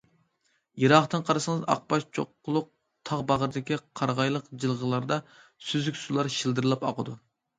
يىراقتىن 0.83 1.25
قارىسىڭىز 1.27 1.59
ئاقباش 1.73 2.05
چوققىلىق 2.17 2.71
تاغ 3.09 3.21
باغرىدىكى 3.33 3.79
قارىغايلىق 4.01 4.49
جىلغىلاردا 4.63 5.21
سۈزۈك 5.67 6.03
سۇلار 6.07 6.31
شىلدىرلاپ 6.39 6.87
ئاقىدۇ. 6.89 7.15